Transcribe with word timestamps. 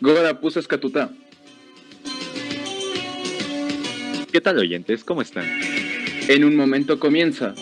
Goda 0.00 0.40
puso 0.40 0.60
escatuta. 0.60 1.10
¿Qué 4.32 4.40
tal 4.40 4.58
oyentes? 4.58 5.04
¿Cómo 5.04 5.20
están? 5.20 5.44
En 6.28 6.44
un 6.44 6.56
momento 6.56 6.98
comienza. 6.98 7.54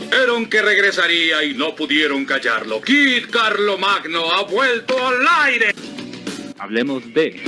Dijeron 0.00 0.46
que 0.46 0.62
regresaría 0.62 1.44
y 1.44 1.54
no 1.54 1.74
pudieron 1.74 2.24
callarlo. 2.24 2.80
Kid 2.80 3.26
Carlo 3.30 3.76
Magno 3.76 4.30
ha 4.32 4.44
vuelto 4.44 4.94
al 5.06 5.16
aire. 5.44 5.74
Hablemos 6.58 7.12
de 7.12 7.42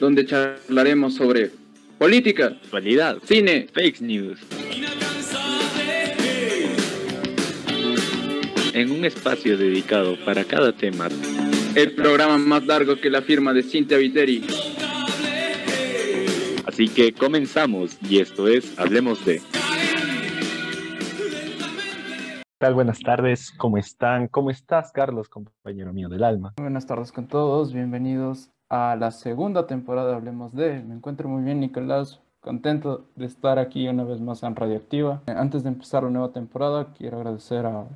donde 0.00 0.26
charlaremos 0.26 1.14
sobre 1.14 1.50
política, 1.98 2.46
actualidad, 2.46 3.18
cine, 3.24 3.68
fake 3.72 4.00
news. 4.00 4.40
En 8.72 8.90
un 8.90 9.04
espacio 9.04 9.56
dedicado 9.56 10.16
para 10.24 10.44
cada 10.44 10.72
tema. 10.72 11.08
El 11.78 11.94
programa 11.94 12.36
más 12.38 12.66
largo 12.66 12.96
que 13.00 13.08
la 13.08 13.22
firma 13.22 13.52
de 13.52 13.62
Cintia 13.62 13.98
Viteri. 13.98 14.44
Así 16.66 16.88
que 16.88 17.12
comenzamos 17.12 17.96
y 18.02 18.18
esto 18.18 18.48
es 18.48 18.76
Hablemos 18.80 19.24
de. 19.24 19.36
¿Qué 22.34 22.42
tal? 22.58 22.74
Buenas 22.74 22.98
tardes, 22.98 23.52
¿cómo 23.56 23.78
están? 23.78 24.26
¿Cómo 24.26 24.50
estás, 24.50 24.90
Carlos, 24.90 25.28
compañero 25.28 25.92
mío 25.92 26.08
del 26.08 26.24
alma? 26.24 26.54
Buenas 26.56 26.84
tardes 26.84 27.12
con 27.12 27.28
todos, 27.28 27.72
bienvenidos 27.72 28.50
a 28.68 28.96
la 28.96 29.12
segunda 29.12 29.68
temporada 29.68 30.16
Hablemos 30.16 30.52
de. 30.56 30.82
Me 30.82 30.96
encuentro 30.96 31.28
muy 31.28 31.44
bien, 31.44 31.60
Nicolás, 31.60 32.20
contento 32.40 33.06
de 33.14 33.26
estar 33.26 33.60
aquí 33.60 33.86
una 33.86 34.02
vez 34.02 34.20
más 34.20 34.42
en 34.42 34.56
Radioactiva. 34.56 35.22
Antes 35.28 35.62
de 35.62 35.68
empezar 35.68 36.02
la 36.02 36.10
nueva 36.10 36.32
temporada, 36.32 36.92
quiero 36.92 37.18
agradecer 37.18 37.66
a 37.66 37.86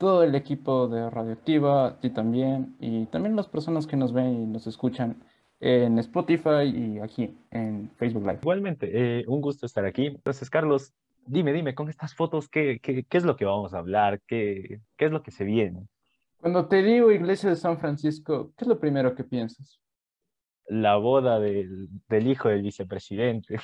todo 0.00 0.24
el 0.24 0.34
equipo 0.34 0.88
de 0.88 1.10
Radioactiva, 1.10 1.86
a 1.86 2.00
ti 2.00 2.08
también, 2.08 2.74
y 2.80 3.04
también 3.06 3.36
las 3.36 3.48
personas 3.48 3.86
que 3.86 3.98
nos 3.98 4.14
ven 4.14 4.32
y 4.32 4.46
nos 4.46 4.66
escuchan 4.66 5.22
en 5.60 5.98
Spotify 5.98 6.64
y 6.64 6.98
aquí 7.00 7.36
en 7.50 7.90
Facebook 7.98 8.22
Live. 8.22 8.38
Igualmente, 8.40 8.88
eh, 8.90 9.24
un 9.28 9.42
gusto 9.42 9.66
estar 9.66 9.84
aquí. 9.84 10.06
Entonces, 10.06 10.48
Carlos, 10.48 10.94
dime, 11.26 11.52
dime, 11.52 11.74
con 11.74 11.90
estas 11.90 12.14
fotos, 12.14 12.48
¿qué, 12.48 12.80
qué, 12.82 13.04
qué 13.04 13.18
es 13.18 13.24
lo 13.24 13.36
que 13.36 13.44
vamos 13.44 13.74
a 13.74 13.78
hablar? 13.78 14.22
¿Qué, 14.26 14.80
¿Qué 14.96 15.04
es 15.04 15.12
lo 15.12 15.22
que 15.22 15.32
se 15.32 15.44
viene? 15.44 15.86
Cuando 16.40 16.66
te 16.66 16.82
digo 16.82 17.12
iglesia 17.12 17.50
de 17.50 17.56
San 17.56 17.78
Francisco, 17.78 18.52
¿qué 18.56 18.64
es 18.64 18.68
lo 18.68 18.80
primero 18.80 19.14
que 19.14 19.24
piensas? 19.24 19.80
La 20.70 20.96
boda 20.96 21.40
del, 21.40 21.88
del 22.08 22.26
hijo 22.28 22.48
del 22.48 22.62
vicepresidente. 22.62 23.58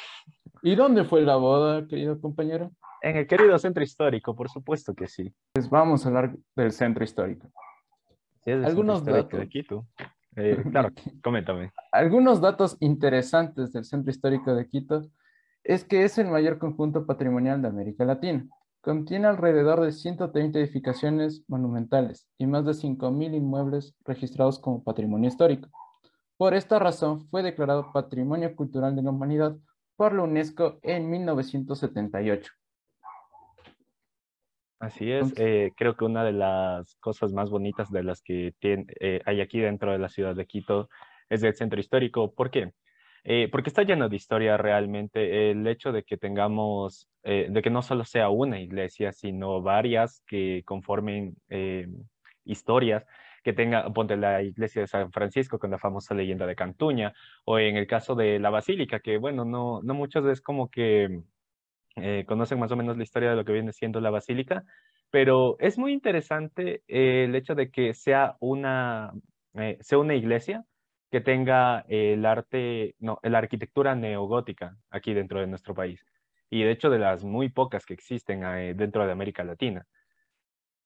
¿Y 0.62 0.75
dónde 0.75 1.05
fue 1.05 1.23
la 1.23 1.37
boda, 1.37 1.87
querido 1.87 2.21
compañero? 2.21 2.73
En 3.01 3.17
el 3.17 3.29
querido 3.29 3.57
centro 3.61 3.85
histórico, 3.85 4.35
por 4.35 4.51
supuesto 4.51 4.93
que 4.93 5.07
sí. 5.07 5.33
Pues 5.53 5.71
vamos 5.71 6.05
a 6.05 6.09
hablar 6.09 6.37
del 6.57 6.73
centro 6.73 7.05
histórico. 7.05 7.47
Sí, 8.45 8.51
es 8.51 8.57
del 8.57 8.65
Algunos 8.65 8.99
centro 8.99 9.19
histórico 9.19 9.37
datos. 9.37 9.41
de 9.41 9.49
Quito. 9.49 9.87
Eh, 10.34 10.65
claro, 10.71 10.89
coméntame. 11.23 11.73
Algunos 11.93 12.41
datos 12.41 12.77
interesantes 12.81 13.73
del 13.73 13.84
centro 13.84 14.11
histórico 14.11 14.55
de 14.57 14.69
Quito 14.69 15.03
es 15.62 15.84
que 15.84 16.03
es 16.03 16.19
el 16.19 16.27
mayor 16.27 16.59
conjunto 16.59 17.07
patrimonial 17.07 17.62
de 17.62 17.69
América 17.69 18.05
Latina. 18.05 18.45
Contiene 18.81 19.29
alrededor 19.29 19.81
de 19.81 19.93
130 19.93 20.59
edificaciones 20.59 21.45
monumentales 21.47 22.29
y 22.37 22.47
más 22.47 22.65
de 22.65 22.73
5.000 22.73 23.34
inmuebles 23.37 23.95
registrados 24.05 24.59
como 24.59 24.83
patrimonio 24.83 25.29
histórico. 25.29 25.69
Por 26.37 26.55
esta 26.55 26.79
razón 26.79 27.27
fue 27.29 27.42
declarado 27.42 27.92
Patrimonio 27.92 28.55
Cultural 28.55 28.95
de 28.95 29.03
la 29.03 29.11
Humanidad 29.11 29.56
por 29.97 30.12
la 30.15 30.23
UNESCO 30.23 30.78
en 30.83 31.09
1978. 31.11 32.53
Así 34.78 35.11
es, 35.11 35.33
eh, 35.39 35.73
creo 35.75 35.97
que 35.97 36.05
una 36.05 36.23
de 36.23 36.33
las 36.33 36.97
cosas 36.97 37.33
más 37.33 37.48
bonitas 37.48 37.91
de 37.91 38.03
las 38.03 38.20
que 38.20 38.53
tien- 38.61 38.87
eh, 39.01 39.23
hay 39.25 39.41
aquí 39.41 39.59
dentro 39.59 39.91
de 39.91 39.98
la 39.98 40.11
ciudad 40.11 40.34
de 40.37 40.45
Quito 40.45 40.91
es 41.31 41.43
el 41.43 41.55
centro 41.55 41.81
histórico. 41.81 42.34
¿Por 42.34 42.50
qué? 42.50 42.73
Eh, 43.25 43.48
porque 43.50 43.71
está 43.71 43.83
lleno 43.84 44.11
de 44.11 44.17
historia 44.17 44.59
realmente. 44.59 45.50
El 45.50 45.67
hecho 45.67 45.93
de 45.93 46.05
que 46.05 46.19
tengamos, 46.19 47.09
eh, 47.22 47.49
de 47.50 47.62
que 47.62 47.71
no 47.71 47.81
solo 47.81 48.05
sea 48.05 48.28
una 48.28 48.60
iglesia, 48.60 49.12
sino 49.12 49.62
varias 49.62 50.22
que 50.27 50.62
conformen 50.66 51.37
eh, 51.49 51.89
historias, 52.44 53.05
que 53.47 53.53
tenga, 53.53 53.89
ponte 53.93 54.17
la 54.17 54.43
iglesia 54.43 54.83
de 54.83 54.89
San 54.89 55.12
Francisco 55.12 55.61
con 55.61 55.71
la 55.71 55.79
famosa 55.79 56.15
leyenda 56.17 56.47
de 56.47 56.57
Cantuña, 56.57 57.12
o 57.45 57.61
en 57.61 57.77
el 57.77 57.87
caso 57.87 58.17
de 58.17 58.41
la 58.41 58.51
basílica, 58.51 58.99
que 58.99 59.19
bueno, 59.19 59.45
no, 59.45 59.81
no 59.83 59.95
muchos 59.95 60.27
es 60.27 60.41
como 60.41 60.69
que 60.69 61.23
eh, 61.95 62.25
conocen 62.27 62.59
más 62.59 62.73
o 62.73 62.77
menos 62.77 62.97
la 62.97 63.05
historia 63.05 63.31
de 63.31 63.37
lo 63.37 63.45
que 63.45 63.53
viene 63.53 63.73
siendo 63.73 64.01
la 64.01 64.11
basílica, 64.11 64.65
pero 65.11 65.57
es 65.61 65.79
muy 65.79 65.93
interesante 65.93 66.83
eh, 66.89 67.27
el 67.27 67.37
hecho 67.37 67.55
de 67.55 67.71
que 67.71 67.95
sea 67.95 68.34
una, 68.41 69.12
eh, 69.55 69.78
sea 69.81 69.99
una 69.99 70.17
iglesia 70.17 70.65
que 71.13 71.21
tenga 71.21 71.84
el 71.89 72.27
arte, 72.27 72.97
no, 72.99 73.21
la 73.23 73.39
arquitectura 73.39 73.95
neogótica 73.95 74.77
aquí 74.91 75.15
dentro 75.15 75.39
de 75.39 75.47
nuestro 75.47 75.73
país. 75.73 76.05
Y 76.51 76.65
de 76.65 76.73
hecho 76.73 76.91
de 76.91 76.99
las 76.99 77.23
muy 77.23 77.49
pocas 77.49 77.87
que 77.87 77.95
existen 77.95 78.41
dentro 78.77 79.07
de 79.07 79.13
América 79.13 79.45
Latina. 79.45 79.87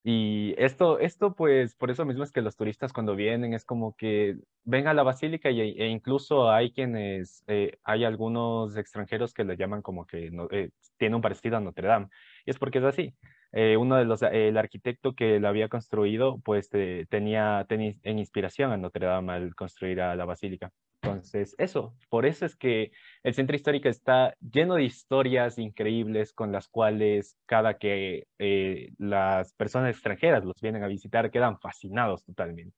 Y 0.02 0.54
esto, 0.56 0.98
esto, 0.98 1.34
pues, 1.34 1.74
por 1.76 1.90
eso 1.90 2.06
mismo 2.06 2.24
es 2.24 2.32
que 2.32 2.40
los 2.40 2.56
turistas 2.56 2.92
cuando 2.94 3.14
vienen 3.16 3.52
es 3.52 3.66
como 3.66 3.94
que 3.96 4.36
ven 4.64 4.86
a 4.86 4.94
la 4.94 5.02
basílica 5.02 5.50
y, 5.50 5.60
e 5.60 5.88
incluso 5.88 6.50
hay 6.50 6.72
quienes, 6.72 7.44
eh, 7.48 7.76
hay 7.84 8.04
algunos 8.04 8.76
extranjeros 8.78 9.34
que 9.34 9.44
le 9.44 9.56
llaman 9.58 9.82
como 9.82 10.06
que 10.06 10.30
no- 10.30 10.48
eh, 10.50 10.70
tiene 10.96 11.16
un 11.16 11.22
parecido 11.22 11.58
a 11.58 11.60
Notre 11.60 11.86
Dame. 11.88 12.08
Y 12.46 12.50
es 12.50 12.58
porque 12.58 12.78
es 12.78 12.84
así. 12.84 13.14
Eh, 13.52 13.76
uno 13.76 13.96
de 13.96 14.04
los, 14.06 14.22
el 14.22 14.56
arquitecto 14.56 15.14
que 15.14 15.38
la 15.40 15.50
había 15.50 15.68
construido, 15.68 16.40
pues 16.44 16.70
tenía, 16.70 17.66
tenía 17.68 17.94
en 18.02 18.18
inspiración 18.18 18.72
a 18.72 18.76
Notre 18.78 19.06
Dame 19.06 19.32
al 19.34 19.54
construir 19.54 20.00
a 20.00 20.16
la 20.16 20.24
basílica. 20.24 20.72
Entonces, 21.02 21.54
eso, 21.58 21.94
por 22.10 22.26
eso 22.26 22.44
es 22.44 22.56
que 22.56 22.92
el 23.22 23.34
centro 23.34 23.56
histórico 23.56 23.88
está 23.88 24.34
lleno 24.40 24.74
de 24.74 24.84
historias 24.84 25.58
increíbles 25.58 26.32
con 26.32 26.52
las 26.52 26.68
cuales 26.68 27.38
cada 27.46 27.78
que 27.78 28.26
eh, 28.38 28.92
las 28.98 29.54
personas 29.54 29.94
extranjeras 29.94 30.44
los 30.44 30.60
vienen 30.60 30.84
a 30.84 30.88
visitar 30.88 31.30
quedan 31.30 31.58
fascinados 31.58 32.24
totalmente. 32.24 32.76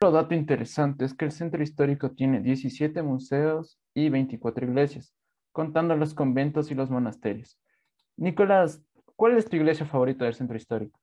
Otro 0.00 0.12
dato 0.12 0.34
interesante 0.34 1.04
es 1.04 1.14
que 1.14 1.24
el 1.24 1.32
centro 1.32 1.62
histórico 1.62 2.10
tiene 2.10 2.40
17 2.40 3.02
museos 3.02 3.78
y 3.94 4.10
24 4.10 4.66
iglesias, 4.66 5.14
contando 5.52 5.96
los 5.96 6.12
conventos 6.12 6.70
y 6.70 6.74
los 6.74 6.90
monasterios. 6.90 7.58
Nicolás, 8.16 8.82
¿cuál 9.16 9.38
es 9.38 9.48
tu 9.48 9.56
iglesia 9.56 9.86
favorita 9.86 10.24
del 10.24 10.34
centro 10.34 10.56
histórico? 10.56 11.01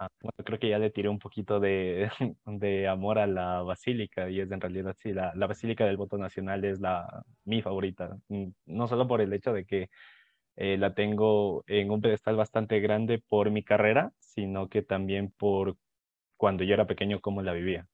Ah, 0.00 0.08
bueno, 0.22 0.32
creo 0.44 0.58
que 0.60 0.68
ya 0.68 0.78
le 0.78 0.90
tiré 0.90 1.08
un 1.08 1.18
poquito 1.18 1.58
de, 1.58 2.08
de 2.46 2.86
amor 2.88 3.18
a 3.18 3.26
la 3.26 3.62
basílica 3.62 4.30
y 4.30 4.40
es 4.40 4.50
en 4.52 4.60
realidad 4.60 4.94
sí, 4.96 5.12
la, 5.12 5.32
la 5.34 5.46
basílica 5.48 5.84
del 5.86 5.96
voto 5.96 6.16
nacional 6.18 6.64
es 6.64 6.80
la, 6.80 7.24
mi 7.44 7.62
favorita, 7.62 8.16
Mm, 8.28 8.48
no 8.66 8.86
solo 8.88 9.08
por 9.08 9.20
el 9.20 9.32
hecho 9.32 9.52
de 9.52 9.64
que 9.64 9.88
eh, 10.56 10.78
la 10.78 10.94
tengo 10.94 11.64
en 11.66 11.90
un 11.90 12.00
pedestal 12.00 12.36
bastante 12.36 12.80
grande 12.80 13.22
por 13.28 13.50
mi 13.50 13.64
carrera, 13.64 14.12
sino 14.20 14.68
que 14.68 14.82
también 14.82 15.32
por 15.36 15.76
cuando 16.36 16.64
yo 16.64 16.74
era 16.74 16.86
pequeño 16.86 17.20
cómo 17.20 17.42
la 17.42 17.52
vivía. 17.52 17.88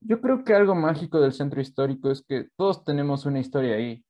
Yo 0.00 0.20
creo 0.20 0.44
que 0.44 0.54
algo 0.54 0.74
mágico 0.74 1.20
del 1.20 1.32
centro 1.32 1.60
histórico 1.60 2.10
es 2.10 2.24
que 2.24 2.48
todos 2.56 2.84
tenemos 2.84 3.26
una 3.26 3.40
historia 3.40 3.76
ahí. 3.76 4.04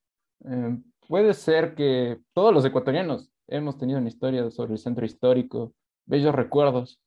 Eh, 0.44 0.78
puede 1.08 1.34
ser 1.34 1.74
que 1.74 2.18
todos 2.34 2.54
los 2.54 2.64
ecuatorianos 2.64 3.30
hemos 3.46 3.76
tenido 3.78 3.98
una 3.98 4.08
historia 4.08 4.50
sobre 4.50 4.72
el 4.72 4.78
centro 4.78 5.04
histórico, 5.04 5.74
bellos 6.06 6.34
recuerdos. 6.34 7.00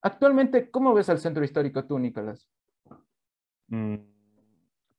Actualmente, 0.00 0.70
¿cómo 0.70 0.94
ves 0.94 1.08
al 1.08 1.18
centro 1.18 1.44
histórico 1.44 1.84
tú, 1.84 1.98
Nicolás? 1.98 2.48
Mm, 3.68 3.96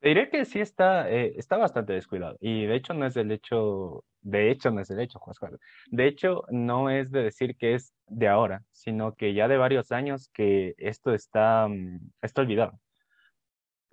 te 0.04 0.10
diré 0.10 0.30
que 0.30 0.44
sí 0.44 0.60
está, 0.60 1.10
eh, 1.10 1.34
está 1.38 1.56
bastante 1.56 1.94
descuidado. 1.94 2.36
Y 2.42 2.66
de 2.66 2.76
hecho 2.76 2.94
no 2.94 3.06
es 3.06 3.16
el 3.16 3.32
hecho, 3.32 4.04
de 4.22 4.52
hecho 4.52 4.70
no 4.70 4.82
es 4.82 4.90
el 4.90 5.00
hecho, 5.00 5.18
Juan 5.20 5.34
Carlos. 5.40 5.62
De 5.92 6.08
hecho 6.08 6.44
no 6.50 6.90
es 6.90 7.10
de 7.10 7.24
decir 7.24 7.56
que 7.56 7.76
es 7.76 7.94
de 8.08 8.28
ahora, 8.28 8.64
sino 8.72 9.16
que 9.16 9.34
ya 9.34 9.48
de 9.48 9.56
varios 9.56 9.94
años 9.94 10.30
que 10.34 10.76
esto 10.78 11.14
está, 11.14 11.70
mm, 11.70 12.00
está 12.22 12.42
olvidado. 12.42 12.80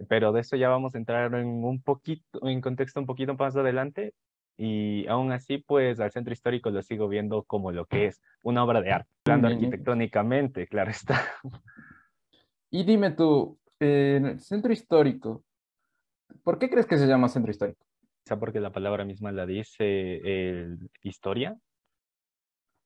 Pero 0.08 0.32
de 0.32 0.40
eso 0.40 0.56
ya 0.56 0.68
vamos 0.68 0.96
a 0.96 0.98
entrar 0.98 1.32
en 1.34 1.46
un 1.64 1.80
poquito, 1.80 2.40
en 2.48 2.60
contexto 2.60 2.98
un 2.98 3.06
poquito 3.06 3.34
más 3.34 3.54
adelante. 3.56 4.12
Y 4.62 5.06
aún 5.06 5.32
así, 5.32 5.56
pues 5.56 6.00
al 6.00 6.10
centro 6.10 6.34
histórico 6.34 6.68
lo 6.68 6.82
sigo 6.82 7.08
viendo 7.08 7.44
como 7.44 7.72
lo 7.72 7.86
que 7.86 8.08
es, 8.08 8.20
una 8.42 8.62
obra 8.62 8.82
de 8.82 8.92
arte, 8.92 9.08
hablando 9.24 9.48
arquitectónicamente, 9.48 10.66
claro 10.66 10.90
está. 10.90 11.18
Y 12.70 12.84
dime 12.84 13.12
tú, 13.12 13.58
eh, 13.80 14.16
en 14.18 14.26
el 14.26 14.40
centro 14.40 14.70
histórico, 14.70 15.42
¿por 16.44 16.58
qué 16.58 16.68
crees 16.68 16.86
que 16.86 16.98
se 16.98 17.06
llama 17.06 17.30
centro 17.30 17.50
histórico? 17.50 17.86
Quizá 18.22 18.38
porque 18.38 18.60
la 18.60 18.70
palabra 18.70 19.06
misma 19.06 19.32
la 19.32 19.46
dice 19.46 20.76
historia. 21.02 21.58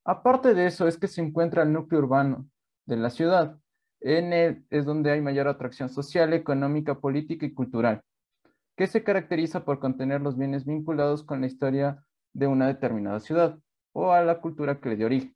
Aparte 0.05 0.55
de 0.55 0.67
eso, 0.67 0.87
es 0.87 0.97
que 0.97 1.09
se 1.09 1.23
encuentra 1.23 1.65
el 1.65 1.73
núcleo 1.73 2.01
urbano 2.01 2.49
de 2.87 2.99
la 2.99 3.11
ciudad. 3.11 3.59
En 4.01 4.33
él 4.33 4.65
es 4.71 4.85
donde 4.85 5.11
hay 5.11 5.21
mayor 5.21 5.49
atracción 5.49 5.89
social, 5.89 6.35
económica, 6.35 7.01
política 7.01 7.47
y 7.47 7.53
cultural, 7.53 8.01
que 8.77 8.87
se 8.87 9.05
caracteriza 9.05 9.65
por 9.65 9.79
contener 9.79 10.21
los 10.21 10.37
bienes 10.37 10.65
vinculados 10.65 11.23
con 11.23 11.41
la 11.41 11.47
historia 11.47 12.05
de 12.33 12.47
una 12.47 12.67
determinada 12.67 13.21
ciudad 13.21 13.59
o 13.93 14.13
a 14.13 14.23
la 14.23 14.41
cultura 14.41 14.81
que 14.81 14.89
le 14.89 14.97
dio 14.97 15.07
origen. 15.07 15.35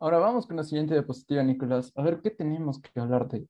Ahora 0.00 0.18
vamos 0.18 0.46
con 0.46 0.56
la 0.56 0.64
siguiente 0.64 0.94
diapositiva, 0.94 1.42
Nicolás. 1.42 1.92
A 1.94 2.02
ver 2.02 2.20
qué 2.22 2.30
tenemos 2.30 2.80
que 2.80 3.00
hablar 3.00 3.28
de 3.28 3.46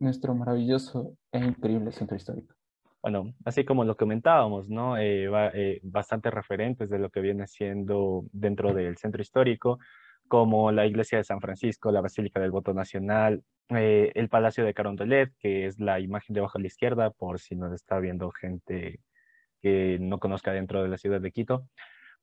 nuestro 0.00 0.34
maravilloso 0.34 1.16
e 1.32 1.38
increíble 1.38 1.92
centro 1.92 2.16
histórico? 2.16 2.54
Bueno, 3.00 3.32
así 3.44 3.64
como 3.64 3.84
lo 3.84 3.96
comentábamos, 3.96 4.68
¿no? 4.68 4.98
Eh, 4.98 5.30
eh, 5.54 5.80
bastante 5.84 6.30
referentes 6.30 6.90
de 6.90 6.98
lo 6.98 7.10
que 7.10 7.20
viene 7.20 7.46
siendo 7.46 8.24
dentro 8.32 8.74
del 8.74 8.96
centro 8.96 9.22
histórico, 9.22 9.78
como 10.28 10.70
la 10.72 10.86
iglesia 10.86 11.18
de 11.18 11.24
San 11.24 11.40
Francisco, 11.40 11.90
la 11.90 12.00
Basílica 12.00 12.40
del 12.40 12.50
Voto 12.50 12.74
Nacional, 12.74 13.42
eh, 13.70 14.12
el 14.14 14.28
Palacio 14.28 14.64
de 14.64 14.74
Carondelet, 14.74 15.32
que 15.38 15.66
es 15.66 15.78
la 15.78 16.00
imagen 16.00 16.34
de 16.34 16.40
abajo 16.40 16.58
a 16.58 16.60
la 16.60 16.66
izquierda, 16.68 17.10
por 17.10 17.40
si 17.40 17.56
nos 17.56 17.72
está 17.72 17.98
viendo 17.98 18.30
gente 18.30 19.00
que 19.62 19.98
no 20.00 20.18
conozca 20.20 20.52
dentro 20.52 20.82
de 20.82 20.88
la 20.88 20.98
ciudad 20.98 21.20
de 21.20 21.32
Quito. 21.32 21.68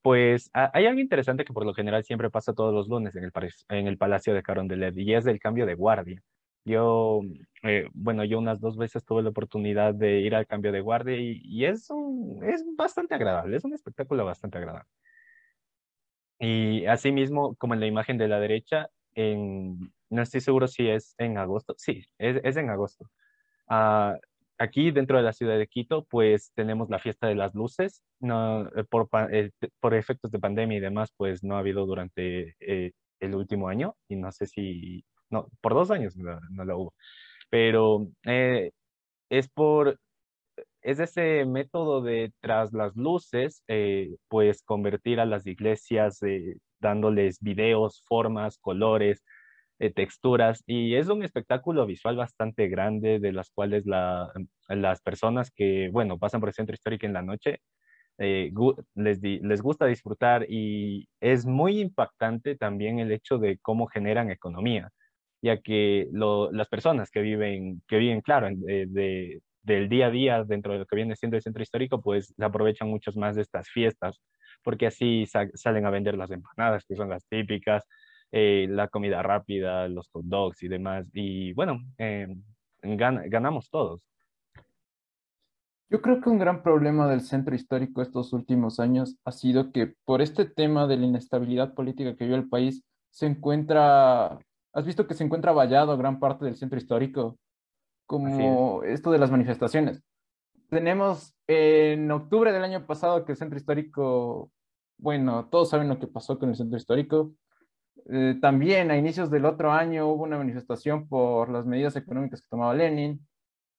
Pues 0.02 0.50
hay 0.52 0.86
algo 0.86 1.00
interesante 1.00 1.44
que 1.44 1.52
por 1.52 1.66
lo 1.66 1.74
general 1.74 2.04
siempre 2.04 2.30
pasa 2.30 2.52
todos 2.54 2.72
los 2.72 2.88
lunes 2.88 3.16
en 3.16 3.24
el, 3.24 3.32
en 3.70 3.86
el 3.88 3.98
Palacio 3.98 4.34
de 4.34 4.42
Carondelet 4.42 4.96
y 4.96 5.14
es 5.14 5.26
el 5.26 5.40
cambio 5.40 5.66
de 5.66 5.74
guardia. 5.74 6.22
Yo, 6.64 7.22
eh, 7.62 7.88
bueno, 7.92 8.24
yo 8.24 8.38
unas 8.38 8.60
dos 8.60 8.76
veces 8.76 9.04
tuve 9.04 9.22
la 9.22 9.30
oportunidad 9.30 9.94
de 9.94 10.20
ir 10.20 10.34
al 10.34 10.46
cambio 10.46 10.72
de 10.72 10.80
guardia 10.80 11.16
y, 11.16 11.64
es, 11.64 11.88
es 12.42 12.64
bastante 12.76 13.14
agradable, 13.14 13.56
es 13.56 13.64
un 13.64 13.72
espectáculo 13.72 14.24
bastante 14.24 14.58
agradable. 14.58 14.88
Y 16.38 16.86
asimismo, 16.86 17.56
como 17.56 17.74
en 17.74 17.80
la 17.80 17.86
imagen 17.86 18.18
de 18.18 18.28
la 18.28 18.40
derecha, 18.40 18.88
en, 19.14 19.92
no 20.10 20.22
estoy 20.22 20.40
seguro 20.40 20.68
si 20.68 20.88
es 20.88 21.14
en 21.18 21.38
agosto, 21.38 21.74
sí, 21.78 22.04
es, 22.18 22.40
es 22.44 22.56
en 22.56 22.70
agosto. 22.70 23.10
Ah, 23.68 24.16
aquí 24.58 24.90
dentro 24.90 25.16
de 25.16 25.24
la 25.24 25.32
ciudad 25.32 25.58
de 25.58 25.66
Quito, 25.66 26.04
pues 26.04 26.52
tenemos 26.54 26.90
la 26.90 26.98
fiesta 26.98 27.26
de 27.28 27.34
las 27.36 27.54
luces, 27.54 28.02
no, 28.20 28.68
eh, 28.76 28.84
por, 28.84 29.08
eh, 29.32 29.50
por 29.80 29.94
efectos 29.94 30.30
de 30.30 30.38
pandemia 30.38 30.78
y 30.78 30.80
demás, 30.80 31.12
pues 31.16 31.42
no 31.42 31.56
ha 31.56 31.60
habido 31.60 31.86
durante 31.86 32.56
el 33.20 33.34
último 33.34 33.68
año 33.68 33.96
y 34.08 34.16
no 34.16 34.30
sé 34.32 34.46
si 34.46 35.04
no, 35.30 35.48
por 35.60 35.74
dos 35.74 35.90
años 35.90 36.16
no, 36.16 36.38
no 36.50 36.64
lo 36.64 36.78
hubo, 36.78 36.94
pero 37.50 38.08
eh, 38.24 38.72
es 39.30 39.48
por, 39.48 39.98
es 40.86 41.00
ese 41.00 41.44
método 41.46 42.02
de 42.02 42.32
tras 42.40 42.72
las 42.72 42.96
luces, 42.96 43.62
eh, 43.68 44.16
pues 44.28 44.62
convertir 44.62 45.20
a 45.20 45.26
las 45.26 45.46
iglesias 45.46 46.22
eh, 46.22 46.56
dándoles 46.80 47.40
videos, 47.40 48.02
formas, 48.08 48.58
colores, 48.58 49.22
texturas, 49.94 50.62
y 50.66 50.94
es 50.94 51.08
un 51.08 51.22
espectáculo 51.22 51.84
visual 51.86 52.16
bastante 52.16 52.68
grande 52.68 53.18
de 53.20 53.32
las 53.32 53.50
cuales 53.50 53.84
la, 53.86 54.32
las 54.68 55.02
personas 55.02 55.50
que, 55.54 55.90
bueno, 55.92 56.18
pasan 56.18 56.40
por 56.40 56.48
el 56.48 56.54
centro 56.54 56.74
histórico 56.74 57.04
en 57.06 57.12
la 57.12 57.22
noche, 57.22 57.60
les, 58.18 59.20
les 59.22 59.62
gusta 59.62 59.86
disfrutar 59.86 60.46
y 60.48 61.08
es 61.20 61.46
muy 61.46 61.80
impactante 61.80 62.56
también 62.56 62.98
el 63.00 63.12
hecho 63.12 63.38
de 63.38 63.58
cómo 63.58 63.86
generan 63.86 64.30
economía 64.30 64.90
ya 65.42 65.60
que 65.60 66.08
las 66.12 66.68
personas 66.68 67.10
que 67.10 67.20
viven, 67.20 67.82
que 67.86 67.98
viven 67.98 68.20
claro, 68.20 68.48
de, 68.50 69.40
del 69.66 69.88
día 69.88 70.06
a 70.06 70.10
día 70.10 70.44
dentro 70.44 70.72
de 70.72 70.78
lo 70.80 70.86
que 70.86 70.96
viene 70.96 71.16
siendo 71.16 71.36
el 71.36 71.42
centro 71.42 71.62
histórico, 71.62 72.00
pues 72.00 72.32
aprovechan 72.40 72.88
muchos 72.88 73.16
más 73.16 73.36
de 73.36 73.42
estas 73.42 73.68
fiestas, 73.68 74.20
porque 74.62 74.86
así 74.86 75.26
salen 75.26 75.86
a 75.86 75.90
vender 75.90 76.16
las 76.16 76.30
empanadas, 76.30 76.84
que 76.86 76.96
son 76.96 77.08
las 77.08 77.26
típicas, 77.26 77.84
eh, 78.32 78.66
la 78.70 78.88
comida 78.88 79.22
rápida, 79.22 79.88
los 79.88 80.08
hot 80.08 80.24
dogs 80.24 80.62
y 80.62 80.68
demás. 80.68 81.06
Y 81.12 81.52
bueno, 81.52 81.80
eh, 81.98 82.28
ganamos 82.82 83.68
todos. 83.70 84.00
Yo 85.88 86.02
creo 86.02 86.20
que 86.20 86.30
un 86.30 86.38
gran 86.38 86.62
problema 86.62 87.08
del 87.08 87.20
centro 87.20 87.54
histórico 87.54 88.02
estos 88.02 88.32
últimos 88.32 88.80
años 88.80 89.16
ha 89.24 89.30
sido 89.30 89.70
que 89.70 89.94
por 90.04 90.20
este 90.20 90.44
tema 90.44 90.86
de 90.86 90.96
la 90.96 91.06
inestabilidad 91.06 91.74
política 91.74 92.16
que 92.16 92.24
vive 92.24 92.36
el 92.36 92.48
país, 92.48 92.82
se 93.10 93.26
encuentra 93.26 94.38
¿Has 94.76 94.84
visto 94.84 95.06
que 95.06 95.14
se 95.14 95.24
encuentra 95.24 95.52
vallado 95.52 95.96
gran 95.96 96.20
parte 96.20 96.44
del 96.44 96.56
centro 96.56 96.76
histórico? 96.76 97.38
Como 98.06 98.82
esto 98.84 99.10
de 99.10 99.18
las 99.18 99.30
manifestaciones. 99.30 100.02
Tenemos 100.70 101.34
en 101.46 102.10
octubre 102.10 102.52
del 102.52 102.64
año 102.64 102.86
pasado 102.86 103.24
que 103.24 103.32
el 103.32 103.38
centro 103.38 103.58
histórico, 103.58 104.50
bueno, 104.98 105.48
todos 105.48 105.70
saben 105.70 105.88
lo 105.88 105.98
que 105.98 106.06
pasó 106.06 106.38
con 106.38 106.48
el 106.48 106.56
centro 106.56 106.76
histórico. 106.76 107.32
Eh, 108.08 108.36
también 108.40 108.90
a 108.90 108.96
inicios 108.96 109.30
del 109.30 109.44
otro 109.44 109.72
año 109.72 110.06
hubo 110.08 110.24
una 110.24 110.38
manifestación 110.38 111.08
por 111.08 111.50
las 111.50 111.66
medidas 111.66 111.96
económicas 111.96 112.40
que 112.40 112.48
tomaba 112.48 112.74
Lenin. 112.74 113.26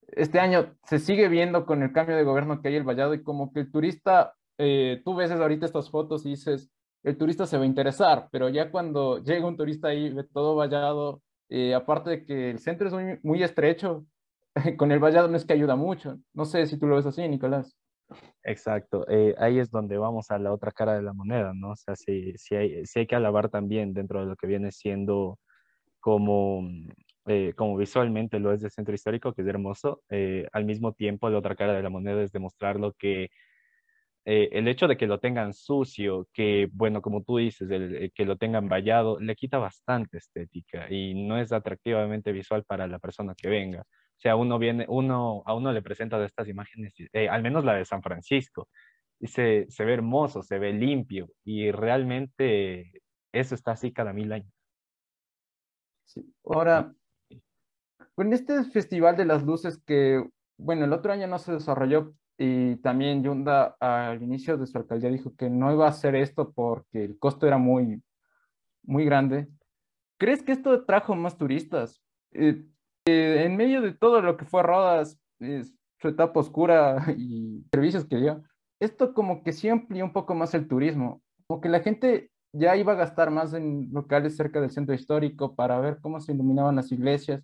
Este 0.07 0.39
año 0.39 0.75
se 0.83 0.99
sigue 0.99 1.27
viendo 1.27 1.65
con 1.65 1.83
el 1.83 1.91
cambio 1.91 2.15
de 2.15 2.23
gobierno 2.23 2.61
que 2.61 2.69
hay 2.69 2.75
el 2.75 2.83
vallado 2.83 3.13
y 3.13 3.23
como 3.23 3.51
que 3.51 3.61
el 3.61 3.71
turista, 3.71 4.33
eh, 4.57 5.01
tú 5.03 5.15
ves 5.15 5.31
ahorita 5.31 5.65
estas 5.65 5.89
fotos 5.89 6.25
y 6.25 6.29
dices, 6.29 6.69
el 7.03 7.17
turista 7.17 7.45
se 7.45 7.57
va 7.57 7.63
a 7.63 7.67
interesar, 7.67 8.27
pero 8.31 8.49
ya 8.49 8.71
cuando 8.71 9.23
llega 9.23 9.47
un 9.47 9.57
turista 9.57 9.89
ahí, 9.89 10.09
ve 10.09 10.23
todo 10.23 10.55
vallado, 10.55 11.21
eh, 11.49 11.73
aparte 11.73 12.09
de 12.09 12.25
que 12.25 12.49
el 12.51 12.59
centro 12.59 12.87
es 12.87 12.93
muy, 12.93 13.19
muy 13.23 13.43
estrecho, 13.43 14.05
con 14.77 14.91
el 14.91 14.99
vallado 14.99 15.27
no 15.27 15.37
es 15.37 15.45
que 15.45 15.53
ayuda 15.53 15.75
mucho. 15.75 16.19
No 16.33 16.45
sé 16.45 16.65
si 16.67 16.77
tú 16.77 16.87
lo 16.87 16.95
ves 16.95 17.05
así, 17.05 17.27
Nicolás. 17.27 17.77
Exacto, 18.43 19.05
eh, 19.09 19.35
ahí 19.37 19.59
es 19.59 19.69
donde 19.69 19.97
vamos 19.97 20.31
a 20.31 20.39
la 20.39 20.53
otra 20.53 20.71
cara 20.71 20.93
de 20.93 21.01
la 21.01 21.11
moneda, 21.11 21.51
¿no? 21.53 21.71
O 21.71 21.75
sea, 21.75 21.95
si, 21.95 22.33
hay, 22.55 23.07
que 23.07 23.15
alabar 23.15 23.49
también 23.49 23.93
dentro 23.93 24.21
de 24.21 24.27
lo 24.27 24.35
que 24.37 24.47
viene 24.47 24.71
siendo 24.71 25.39
como, 25.99 26.69
eh, 27.25 27.53
como 27.57 27.75
visualmente 27.75 28.39
lo 28.39 28.53
es 28.53 28.61
del 28.61 28.71
centro 28.71 28.95
histórico, 28.95 29.33
que 29.33 29.41
es 29.41 29.47
hermoso, 29.47 30.03
al 30.53 30.63
mismo 30.63 30.93
tiempo 30.93 31.29
la 31.29 31.39
otra 31.39 31.55
cara 31.57 31.73
de 31.73 31.83
la 31.83 31.89
moneda 31.89 32.23
es 32.23 32.31
demostrar 32.31 32.79
lo 32.79 32.93
que 32.93 33.29
eh, 34.29 34.49
el 34.59 34.67
hecho 34.67 34.89
de 34.89 34.97
que 34.97 35.07
lo 35.07 35.21
tengan 35.21 35.53
sucio, 35.53 36.27
que, 36.33 36.67
bueno, 36.73 37.01
como 37.01 37.23
tú 37.23 37.37
dices, 37.37 37.69
eh, 37.71 38.11
que 38.13 38.25
lo 38.25 38.35
tengan 38.35 38.67
vallado, 38.67 39.17
le 39.21 39.37
quita 39.37 39.57
bastante 39.57 40.17
estética 40.17 40.91
y 40.91 41.13
no 41.25 41.39
es 41.39 41.53
atractivamente 41.53 42.33
visual 42.33 42.65
para 42.65 42.87
la 42.87 42.99
persona 42.99 43.33
que 43.37 43.47
venga. 43.47 43.85
O 44.17 44.19
sea, 44.19 44.35
uno 44.35 44.57
viene, 44.57 44.85
uno, 44.89 45.43
a 45.45 45.53
uno 45.53 45.71
le 45.71 45.83
presenta 45.83 46.17
de 46.17 46.25
estas 46.25 46.47
imágenes, 46.47 46.93
eh, 47.13 47.29
al 47.29 47.43
menos 47.43 47.63
la 47.63 47.75
de 47.75 47.85
San 47.85 48.01
Francisco, 48.01 48.67
y 49.19 49.27
se, 49.27 49.67
se 49.69 49.85
ve 49.85 49.93
hermoso, 49.93 50.41
se 50.41 50.57
ve 50.57 50.73
limpio, 50.73 51.29
y 51.43 51.71
realmente 51.71 53.03
eso 53.31 53.53
está 53.53 53.71
así 53.71 53.93
cada 53.93 54.13
mil 54.13 54.31
años. 54.31 54.51
Ahora, 56.43 56.93
con 58.15 58.33
este 58.33 58.63
Festival 58.63 59.15
de 59.17 59.25
las 59.25 59.43
Luces 59.43 59.77
que, 59.85 60.27
bueno, 60.57 60.85
el 60.85 60.93
otro 60.93 61.13
año 61.13 61.27
no 61.27 61.37
se 61.37 61.53
desarrolló 61.53 62.13
y 62.37 62.77
también 62.77 63.23
Yunda 63.23 63.75
al 63.79 64.21
inicio 64.21 64.57
de 64.57 64.67
su 64.67 64.77
alcaldía 64.77 65.09
dijo 65.09 65.35
que 65.35 65.49
no 65.49 65.71
iba 65.71 65.85
a 65.85 65.89
hacer 65.89 66.15
esto 66.15 66.51
porque 66.51 67.03
el 67.03 67.19
costo 67.19 67.47
era 67.47 67.57
muy, 67.57 68.01
muy 68.83 69.05
grande. 69.05 69.47
¿Crees 70.17 70.41
que 70.43 70.51
esto 70.51 70.85
trajo 70.85 71.15
más 71.15 71.37
turistas? 71.37 72.01
Eh, 72.31 72.63
eh, 73.07 73.45
en 73.45 73.55
medio 73.55 73.81
de 73.81 73.93
todo 73.93 74.21
lo 74.21 74.35
que 74.35 74.43
fue 74.43 74.63
Rodas, 74.63 75.17
su 75.39 76.07
etapa 76.09 76.41
oscura 76.41 77.05
y 77.17 77.63
servicios 77.71 78.05
que 78.05 78.17
dio, 78.17 78.43
esto 78.81 79.13
como 79.13 79.43
que 79.43 79.53
sí 79.53 79.69
amplió 79.69 80.03
un 80.03 80.11
poco 80.11 80.35
más 80.35 80.53
el 80.53 80.67
turismo, 80.67 81.21
como 81.47 81.61
que 81.61 81.69
la 81.69 81.79
gente 81.79 82.31
ya 82.51 82.75
iba 82.75 82.93
a 82.93 82.97
gastar 82.97 83.31
más 83.31 83.53
en 83.53 83.89
locales 83.93 84.35
cerca 84.35 84.59
del 84.59 84.71
centro 84.71 84.93
histórico 84.93 85.55
para 85.55 85.79
ver 85.79 85.99
cómo 86.01 86.19
se 86.19 86.33
iluminaban 86.33 86.75
las 86.75 86.91
iglesias. 86.91 87.43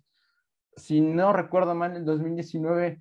Si 0.76 1.00
no 1.00 1.32
recuerdo 1.32 1.74
mal, 1.74 1.92
en 1.92 1.98
el 1.98 2.04
2019 2.04 3.00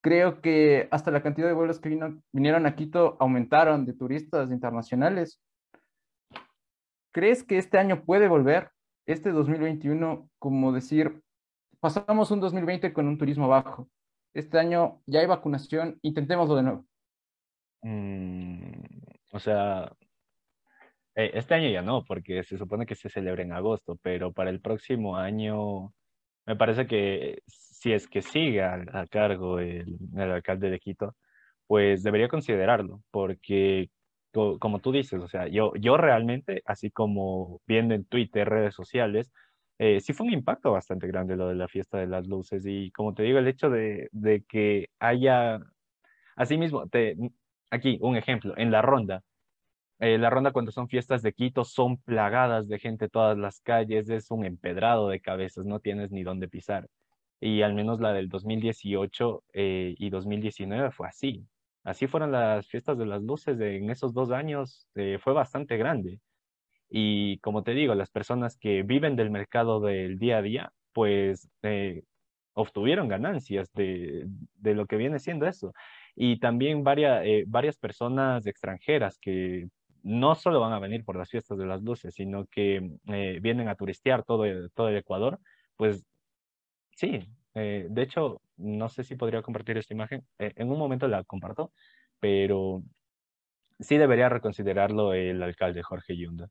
creo 0.00 0.40
que 0.40 0.86
hasta 0.92 1.10
la 1.10 1.22
cantidad 1.22 1.48
de 1.48 1.54
vuelos 1.54 1.80
que 1.80 1.88
vino, 1.88 2.22
vinieron 2.30 2.66
a 2.66 2.76
Quito 2.76 3.16
aumentaron 3.18 3.86
de 3.86 3.94
turistas 3.94 4.52
internacionales. 4.52 5.40
¿Crees 7.12 7.42
que 7.42 7.58
este 7.58 7.78
año 7.78 8.04
puede 8.04 8.28
volver, 8.28 8.70
este 9.06 9.30
2021, 9.32 10.28
como 10.38 10.72
decir, 10.72 11.23
pasamos 11.84 12.30
un 12.30 12.40
2020 12.40 12.94
con 12.94 13.06
un 13.06 13.18
turismo 13.18 13.46
bajo? 13.46 13.90
Este 14.32 14.58
año 14.58 15.02
ya 15.04 15.20
hay 15.20 15.26
vacunación, 15.26 15.98
intentémoslo 16.00 16.56
de 16.56 16.62
nuevo. 16.62 16.86
Mm, 17.82 18.72
o 19.32 19.38
sea, 19.38 19.92
eh, 21.14 21.32
este 21.34 21.52
año 21.52 21.68
ya 21.68 21.82
no, 21.82 22.02
porque 22.02 22.42
se 22.42 22.56
supone 22.56 22.86
que 22.86 22.94
se 22.94 23.10
celebra 23.10 23.42
en 23.42 23.52
agosto, 23.52 23.98
pero 24.00 24.32
para 24.32 24.48
el 24.48 24.62
próximo 24.62 25.18
año 25.18 25.92
me 26.46 26.56
parece 26.56 26.86
que 26.86 27.42
si 27.46 27.92
es 27.92 28.08
que 28.08 28.22
sigue 28.22 28.62
a, 28.62 29.06
cargo 29.10 29.58
el, 29.58 29.98
alcalde 30.16 30.70
de 30.70 30.80
Quito, 30.80 31.14
pues 31.66 32.02
debería 32.02 32.28
considerarlo, 32.28 33.02
porque 33.10 33.90
como 34.32 34.80
tú 34.80 34.90
dices, 34.90 35.20
o 35.20 35.28
sea, 35.28 35.48
yo, 35.48 35.74
yo 35.74 35.98
realmente, 35.98 36.62
así 36.64 36.90
como 36.90 37.60
viendo 37.66 37.94
en 37.94 38.06
Twitter, 38.06 38.48
redes 38.48 38.74
sociales, 38.74 39.30
eh, 39.78 40.00
sí 40.00 40.12
fue 40.12 40.26
un 40.26 40.32
impacto 40.32 40.72
bastante 40.72 41.06
grande 41.06 41.36
lo 41.36 41.48
de 41.48 41.54
la 41.56 41.68
fiesta 41.68 41.98
de 41.98 42.06
las 42.06 42.26
luces 42.26 42.64
y 42.66 42.90
como 42.92 43.14
te 43.14 43.22
digo, 43.24 43.38
el 43.38 43.48
hecho 43.48 43.70
de, 43.70 44.08
de 44.12 44.44
que 44.44 44.88
haya, 44.98 45.60
asimismo, 46.36 46.88
te, 46.88 47.16
aquí 47.70 47.98
un 48.02 48.16
ejemplo, 48.16 48.54
en 48.56 48.70
la 48.70 48.82
ronda, 48.82 49.22
eh, 50.00 50.18
la 50.18 50.30
ronda 50.30 50.52
cuando 50.52 50.72
son 50.72 50.88
fiestas 50.88 51.22
de 51.22 51.32
Quito 51.32 51.64
son 51.64 51.98
plagadas 51.98 52.68
de 52.68 52.78
gente 52.78 53.08
todas 53.08 53.38
las 53.38 53.60
calles, 53.60 54.08
es 54.10 54.30
un 54.30 54.44
empedrado 54.44 55.08
de 55.08 55.20
cabezas, 55.20 55.66
no 55.66 55.80
tienes 55.80 56.10
ni 56.10 56.22
dónde 56.24 56.48
pisar 56.48 56.88
y 57.40 57.62
al 57.62 57.74
menos 57.74 58.00
la 58.00 58.12
del 58.12 58.28
2018 58.28 59.44
eh, 59.52 59.94
y 59.98 60.10
2019 60.10 60.90
fue 60.92 61.08
así. 61.08 61.46
Así 61.82 62.06
fueron 62.06 62.32
las 62.32 62.66
fiestas 62.68 62.96
de 62.98 63.06
las 63.06 63.22
luces 63.22 63.60
en 63.60 63.90
esos 63.90 64.14
dos 64.14 64.30
años, 64.30 64.88
eh, 64.94 65.18
fue 65.20 65.34
bastante 65.34 65.76
grande. 65.76 66.20
Y 66.96 67.38
como 67.38 67.64
te 67.64 67.72
digo, 67.74 67.96
las 67.96 68.10
personas 68.10 68.56
que 68.56 68.84
viven 68.84 69.16
del 69.16 69.28
mercado 69.28 69.80
del 69.80 70.16
día 70.16 70.38
a 70.38 70.42
día, 70.42 70.72
pues 70.92 71.48
eh, 71.62 72.04
obtuvieron 72.52 73.08
ganancias 73.08 73.72
de, 73.74 74.26
de, 74.54 74.74
lo 74.74 74.86
que 74.86 74.96
viene 74.96 75.18
siendo 75.18 75.48
eso. 75.48 75.72
Y 76.14 76.38
también 76.38 76.84
varias, 76.84 77.22
eh, 77.24 77.44
varias 77.48 77.78
personas 77.78 78.46
extranjeras 78.46 79.18
que 79.18 79.68
no 80.04 80.36
solo 80.36 80.60
van 80.60 80.72
a 80.72 80.78
venir 80.78 81.04
por 81.04 81.16
las 81.16 81.30
fiestas 81.30 81.58
de 81.58 81.66
las 81.66 81.82
luces, 81.82 82.14
sino 82.14 82.46
que 82.46 82.88
eh, 83.08 83.38
vienen 83.42 83.68
a 83.68 83.74
turistear 83.74 84.22
todo 84.22 84.44
todo 84.72 84.88
el 84.88 84.96
Ecuador, 84.96 85.40
pues 85.76 86.04
sí, 86.92 87.28
eh, 87.54 87.88
de 87.90 88.02
hecho, 88.02 88.40
no 88.56 88.88
sé 88.88 89.02
si 89.02 89.16
podría 89.16 89.42
compartir 89.42 89.78
esta 89.78 89.94
imagen, 89.94 90.24
en 90.38 90.70
un 90.70 90.78
momento 90.78 91.08
la 91.08 91.24
comparto, 91.24 91.72
pero 92.20 92.84
sí 93.80 93.98
debería 93.98 94.28
reconsiderarlo 94.28 95.12
el 95.14 95.42
alcalde 95.42 95.82
Jorge 95.82 96.16
Yunda. 96.16 96.48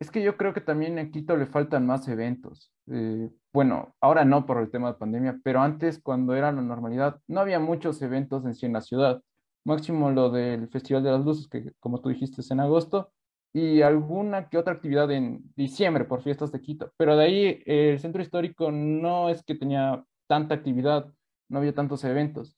Es 0.00 0.10
que 0.10 0.22
yo 0.22 0.38
creo 0.38 0.54
que 0.54 0.62
también 0.62 0.98
a 0.98 1.10
Quito 1.10 1.36
le 1.36 1.44
faltan 1.46 1.86
más 1.86 2.08
eventos. 2.08 2.72
Eh, 2.90 3.30
bueno, 3.52 3.94
ahora 4.00 4.24
no 4.24 4.46
por 4.46 4.58
el 4.58 4.70
tema 4.70 4.88
de 4.88 4.98
pandemia, 4.98 5.38
pero 5.44 5.60
antes, 5.60 6.00
cuando 6.02 6.34
era 6.34 6.50
la 6.52 6.62
normalidad, 6.62 7.20
no 7.28 7.40
había 7.40 7.60
muchos 7.60 8.00
eventos 8.00 8.46
en 8.46 8.54
sí 8.54 8.64
en 8.64 8.72
la 8.72 8.80
ciudad. 8.80 9.22
Máximo 9.62 10.10
lo 10.10 10.30
del 10.30 10.68
Festival 10.70 11.02
de 11.02 11.10
las 11.10 11.24
Luces, 11.24 11.48
que 11.48 11.72
como 11.80 12.00
tú 12.00 12.08
dijiste 12.08 12.40
es 12.40 12.50
en 12.50 12.60
agosto, 12.60 13.12
y 13.52 13.82
alguna 13.82 14.48
que 14.48 14.56
otra 14.56 14.72
actividad 14.72 15.10
en 15.10 15.42
diciembre 15.54 16.06
por 16.06 16.22
fiestas 16.22 16.50
de 16.50 16.62
Quito. 16.62 16.92
Pero 16.96 17.14
de 17.16 17.24
ahí 17.24 17.62
el 17.66 17.98
centro 17.98 18.22
histórico 18.22 18.72
no 18.72 19.28
es 19.28 19.42
que 19.42 19.54
tenía 19.54 20.02
tanta 20.26 20.54
actividad, 20.54 21.12
no 21.50 21.58
había 21.58 21.74
tantos 21.74 22.04
eventos. 22.04 22.56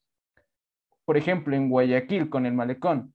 Por 1.03 1.17
ejemplo, 1.17 1.55
en 1.57 1.69
Guayaquil 1.69 2.29
con 2.29 2.45
el 2.45 2.53
malecón, 2.53 3.13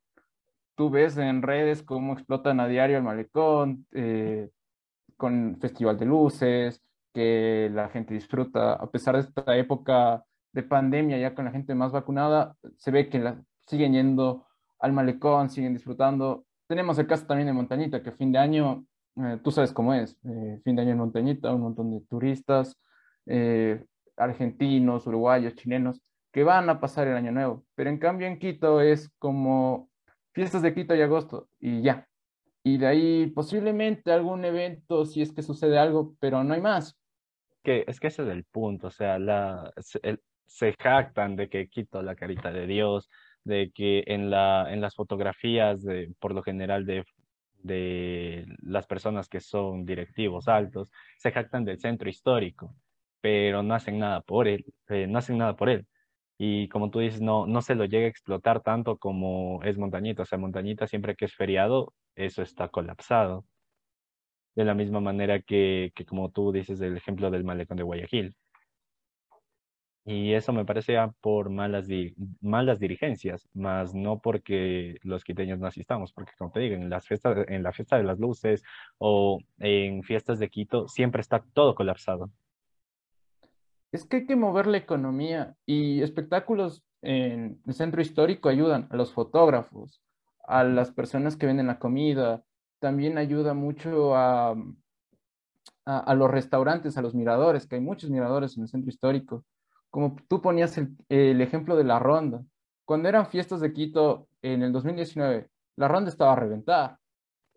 tú 0.79 0.91
ves 0.91 1.19
en 1.19 1.43
redes 1.43 1.83
cómo 1.83 2.13
explotan 2.13 2.61
a 2.61 2.69
diario 2.69 2.97
el 2.97 3.03
malecón, 3.03 3.85
eh, 3.91 4.49
con 5.17 5.59
festival 5.61 5.99
de 5.99 6.07
luces, 6.07 6.81
que 7.13 7.69
la 7.75 7.89
gente 7.89 8.15
disfruta, 8.15 8.75
a 8.75 8.89
pesar 8.89 9.17
de 9.17 9.23
esta 9.23 9.57
época 9.57 10.25
de 10.53 10.63
pandemia, 10.63 11.19
ya 11.19 11.35
con 11.35 11.47
la 11.47 11.51
gente 11.51 11.75
más 11.75 11.91
vacunada, 11.91 12.55
se 12.77 12.93
ve 12.93 13.09
que 13.09 13.19
la, 13.19 13.43
siguen 13.67 13.93
yendo 13.93 14.47
al 14.79 14.93
malecón, 14.93 15.51
siguen 15.51 15.75
disfrutando. 15.75 16.45
Tenemos 16.69 16.97
el 17.01 17.09
caso 17.09 17.27
también 17.27 17.49
de 17.49 17.55
Montañita, 17.55 18.01
que 18.01 18.13
fin 18.13 18.31
de 18.31 18.39
año, 18.39 18.87
eh, 19.17 19.41
tú 19.43 19.51
sabes 19.51 19.73
cómo 19.73 19.95
es, 19.95 20.17
eh, 20.23 20.61
fin 20.63 20.77
de 20.77 20.83
año 20.83 20.93
en 20.93 20.99
Montañita, 20.99 21.53
un 21.53 21.63
montón 21.63 21.91
de 21.91 22.01
turistas, 22.07 22.79
argentinos, 24.17 25.07
uruguayos, 25.09 25.55
chilenos, 25.57 26.01
que 26.33 26.45
van 26.45 26.71
a 26.71 26.81
pasar 26.81 27.09
el 27.09 27.17
año 27.17 27.33
nuevo. 27.33 27.65
Pero 27.75 27.91
en 27.91 27.99
cambio 27.99 28.29
en 28.29 28.39
Quito 28.39 28.81
es 28.81 29.11
como 29.19 29.88
fiestas 30.39 30.63
de 30.63 30.73
Quito 30.73 30.95
y 30.95 31.03
agosto 31.03 31.49
y 31.59 31.83
ya. 31.83 32.07
Y 32.63 32.79
de 32.79 32.87
ahí 32.87 33.27
posiblemente 33.27 34.13
algún 34.13 34.45
evento 34.45 35.05
si 35.05 35.21
es 35.21 35.33
que 35.33 35.43
sucede 35.43 35.81
algo, 35.81 36.15
pero 36.21 36.45
no 36.45 36.55
hay 36.55 36.61
más. 36.61 36.97
Que, 37.65 37.85
es 37.89 37.99
que 37.99 38.07
ese 38.07 38.23
es 38.23 38.29
el 38.29 38.45
punto, 38.45 38.87
o 38.87 38.91
sea, 38.93 39.19
la, 39.19 39.73
se, 40.47 40.75
jactan 40.79 41.35
de 41.35 41.49
que 41.49 41.69
Quito 41.69 42.03
la 42.03 42.15
carita 42.15 42.53
de 42.53 42.69
Dios, 42.69 43.09
de 43.43 43.73
que 43.75 44.05
en, 44.07 44.31
la, 44.31 44.73
en 44.73 44.81
las 44.81 44.95
fotografías, 44.95 45.83
de, 45.83 46.15
por 46.21 46.33
lo 46.33 46.45
general, 46.45 46.87
de, 46.87 47.05
de 47.65 48.47
las 48.63 48.87
personas 48.87 49.29
que 49.29 49.41
son 49.41 49.85
directivos 49.85 50.47
altos, 50.47 50.93
se 51.17 51.33
jactan 51.33 51.65
del 51.65 51.81
centro 51.81 52.09
histórico, 52.09 52.77
pero 53.21 53.65
no 53.65 53.75
hacen 53.75 53.99
nada 53.99 54.21
por 54.21 54.47
él, 54.47 54.65
eh, 54.89 55.09
no 55.09 55.19
hacen 55.19 55.37
nada 55.37 55.57
por 55.57 55.69
él 55.69 55.85
y 56.39 56.69
como 56.69 56.91
tú 56.91 57.01
dices, 57.01 57.21
no, 57.21 57.47
no 57.47 57.63
se 57.63 57.75
lo 57.75 57.85
llega 57.85 58.07
a 58.07 58.11
explotar 58.11 58.63
tanto 58.63 58.97
como 58.99 59.61
es 59.65 59.77
Montañita. 59.77 60.23
O 60.23 60.27
sea, 60.27 60.39
Montañita 60.39 60.87
siempre 60.87 61.17
que 61.17 61.25
es 61.27 61.35
feriado, 61.35 61.95
eso 62.15 62.43
está 62.43 62.69
colapsado. 62.69 63.45
De 64.55 64.65
la 64.65 64.75
misma 64.75 65.01
manera 65.01 65.41
que, 65.41 65.93
que 65.95 66.05
como 66.05 66.31
tú 66.31 66.53
dices 66.53 66.81
el 66.81 66.97
ejemplo 66.97 67.31
del 67.31 67.45
malecón 67.45 67.77
de 67.77 67.83
Guayaquil. 67.85 68.35
Y 70.05 70.33
eso 70.33 70.53
me 70.53 70.65
parece 70.65 70.95
ya 70.95 71.13
por 71.21 71.51
malas, 71.51 71.87
malas 72.41 72.79
dirigencias, 72.79 73.49
más 73.53 73.95
no 73.95 74.21
porque 74.21 74.97
los 75.03 75.23
quiteños 75.23 75.59
no 75.59 75.67
asistamos, 75.67 76.13
porque 76.13 76.33
como 76.39 76.51
te 76.51 76.61
digo, 76.61 76.77
en, 76.77 76.89
las 76.89 77.07
fiestas, 77.07 77.47
en 77.49 77.63
la 77.63 77.73
fiesta 77.73 77.99
de 77.99 78.05
las 78.05 78.19
luces 78.19 78.63
o 78.99 79.39
en 79.59 80.03
fiestas 80.03 80.39
de 80.39 80.49
Quito 80.49 80.89
siempre 80.89 81.21
está 81.21 81.45
todo 81.53 81.75
colapsado 81.75 82.31
es 83.93 84.05
que 84.05 84.19
hay 84.19 84.27
que 84.27 84.37
mover 84.37 84.67
la 84.67 84.79
economía 84.79 85.55
y 85.67 86.03
espectáculos 86.03 86.85
en 87.03 87.61
el 87.67 87.75
centro 87.75 88.01
histórico 88.03 88.49
ayudan 88.49 88.89
a 88.91 88.97
los 88.97 89.13
fotógrafos, 89.13 90.03
a 90.47 90.65
las 90.65 90.91
personas 90.91 91.37
que 91.37 91.47
venden 91.47 91.69
la 91.69 91.79
comida, 91.79 92.43
también 92.81 93.19
ayuda 93.19 93.55
mucho 93.55 94.15
a, 94.17 94.57
a, 95.89 96.15
los 96.15 96.31
restaurantes, 96.31 96.99
a 96.99 97.03
los 97.03 97.15
miradores, 97.15 97.67
que 97.67 97.77
hay 97.77 97.81
muchos 97.81 98.11
miradores 98.11 98.57
en 98.57 98.65
el 98.65 98.69
centro 98.69 98.91
histórico. 98.91 99.45
Como 99.91 100.17
tú 100.29 100.43
ponías 100.43 100.77
el, 100.77 101.41
ejemplo 101.41 101.77
de 101.77 101.85
la 101.85 101.99
ronda. 101.99 102.43
Cuando 102.85 103.09
eran 103.09 103.27
fiestas 103.27 103.61
de 103.61 103.73
Quito 103.73 104.29
en 104.43 104.63
el 104.63 104.73
2019, 104.73 105.49
la 105.77 105.89
ronda 105.89 106.11
estaba 106.11 106.33
a 106.33 106.37
reventar. 106.37 106.99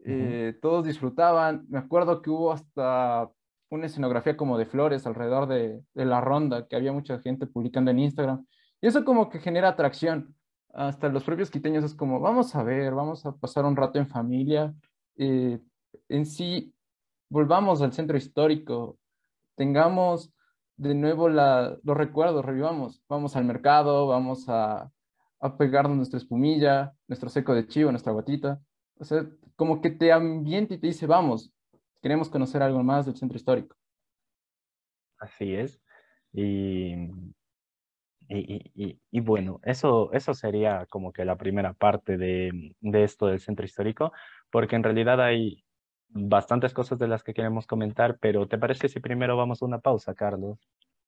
Eh, 0.06 0.58
todos 0.62 0.86
disfrutaban. 0.86 1.66
Me 1.68 1.80
acuerdo 1.80 2.22
que 2.22 2.30
hubo 2.30 2.54
hasta 2.54 3.30
una 3.72 3.86
escenografía 3.86 4.38
como 4.38 4.58
de 4.58 4.66
flores 4.66 5.08
alrededor 5.08 5.48
de, 5.48 5.82
la 5.94 6.22
ronda, 6.22 6.68
que 6.68 6.75
había 6.75 6.92
mucha 6.92 7.20
gente 7.20 7.48
publicando 7.48 7.90
en 7.90 8.00
Instagram. 8.00 8.46
Y 8.82 8.88
eso 8.88 9.04
como 9.06 9.30
que 9.30 9.40
genera 9.40 9.70
atracción. 9.70 10.36
Hasta 10.74 11.10
los 11.10 11.24
propios 11.24 11.50
quiteños 11.50 11.84
es 11.84 11.96
como, 11.96 12.20
vamos 12.20 12.54
a 12.56 12.63
ver, 12.63 12.94
vamos 12.94 13.25
a 13.25 13.36
pasar 13.36 13.66
un 13.66 13.75
rato 13.75 13.98
en 13.98 14.08
familia. 14.08 14.74
Eh, 15.16 15.60
en 16.10 16.25
sí, 16.25 16.74
volvamos 17.30 17.82
al 17.82 17.94
centro 17.94 18.18
histórico, 18.18 18.98
tengamos 19.56 20.34
de 20.75 20.94
nuevo 20.94 21.30
los 21.30 21.98
recuerdos, 21.98 22.44
revivamos, 22.44 23.01
vamos 23.08 23.36
al 23.36 23.46
mercado, 23.46 24.08
vamos 24.08 24.50
a, 24.50 24.92
a 25.40 25.58
pegarnos 25.58 25.96
nuestra 25.96 26.18
espumilla, 26.18 26.94
nuestro 27.08 27.30
seco 27.30 27.54
de 27.54 27.68
chivo, 27.68 27.92
nuestra 27.92 28.12
guatita. 28.12 28.60
O 29.00 29.06
sea, 29.06 29.25
como 29.56 29.82
que 29.82 29.92
te 29.92 30.12
ambiente 30.12 30.74
y 30.74 30.78
te 30.78 30.88
dice, 30.88 31.08
vamos, 31.08 31.54
queremos 32.01 32.29
conocer 32.29 32.62
algo 32.63 32.84
más 32.84 33.05
del 33.05 33.15
centro 33.15 33.38
histórico. 33.38 33.75
Así 35.20 35.53
es. 35.53 35.81
Y, 36.34 36.93
y, 38.27 39.00
y, 39.12 39.20
bueno, 39.20 39.60
eso, 39.63 40.12
eso 40.13 40.34
sería 40.34 40.86
como 40.88 41.12
que 41.12 41.25
la 41.25 41.38
primera 41.38 41.74
parte 41.74 42.17
de, 42.17 42.75
de 42.79 43.03
esto 43.03 43.27
del 43.27 43.39
centro 43.39 43.65
histórico, 43.65 44.13
porque 44.50 44.75
en 44.75 44.84
realidad 44.84 45.22
hay 45.22 45.63
bastantes 46.10 46.74
cosas 46.74 47.00
de 47.00 47.08
las 47.08 47.24
que 47.24 47.34
queremos 47.34 47.67
comentar, 47.67 48.17
pero 48.20 48.48
¿te 48.48 48.58
parece 48.58 48.89
si 48.89 49.00
primero 49.00 49.38
vamos 49.38 49.62
a 49.62 49.65
una 49.65 49.79
pausa, 49.79 50.13
Carlos? 50.13 50.60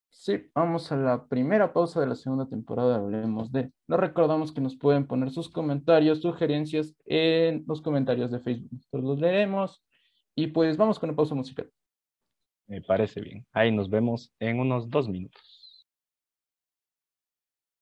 Sí, 0.09 0.51
vamos 0.53 0.91
a 0.91 0.95
la 0.95 1.25
primera 1.25 1.73
pausa 1.73 1.99
de 1.99 2.07
la 2.07 2.15
segunda 2.15 2.47
temporada, 2.47 2.97
hablemos 2.97 3.51
de. 3.51 3.71
No 3.87 3.97
recordamos 3.97 4.51
que 4.51 4.61
nos 4.61 4.77
pueden 4.77 5.07
poner 5.07 5.31
sus 5.31 5.49
comentarios, 5.49 6.21
sugerencias 6.21 6.95
en 7.05 7.63
los 7.67 7.81
comentarios 7.81 8.29
de 8.31 8.39
Facebook. 8.39 8.69
Nosotros 8.71 9.03
los 9.03 9.19
leeremos 9.19 9.83
y 10.35 10.47
pues 10.47 10.77
vamos 10.77 10.99
con 10.99 11.09
la 11.09 11.15
pausa 11.15 11.35
musical. 11.35 11.71
Me 12.67 12.81
parece 12.81 13.21
bien. 13.21 13.45
Ahí 13.51 13.71
nos 13.71 13.89
vemos 13.89 14.33
en 14.39 14.59
unos 14.59 14.89
dos 14.89 15.07
minutos. 15.07 15.52